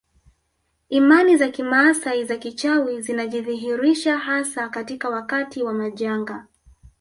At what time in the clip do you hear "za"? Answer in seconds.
1.37-1.49, 2.25-2.37